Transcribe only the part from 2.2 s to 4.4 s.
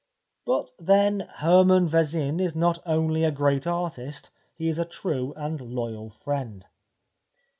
is not only a great artist,